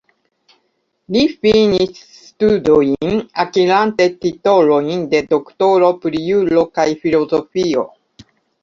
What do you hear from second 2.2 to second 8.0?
studojn akirante titolojn de doktoro pri juro kaj filozofio.